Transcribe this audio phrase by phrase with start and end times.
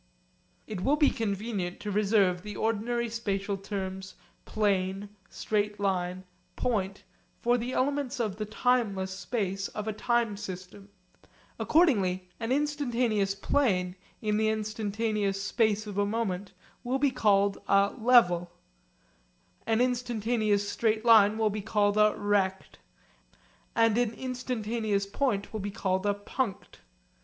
[0.65, 6.23] It will be convenient to reserve the ordinary spatial terms 'plane,' 'straight line,'
[6.55, 7.03] 'point'
[7.39, 10.89] for the elements of the timeless space of a time system.
[11.59, 17.93] Accordingly an instantaneous plane in the instantaneous space of a moment will be called a
[17.95, 18.49] 'level,'
[19.67, 22.79] an instantaneous straight line will be called a 'rect,'
[23.75, 26.79] and an instantaneous point will be called a 'punct.'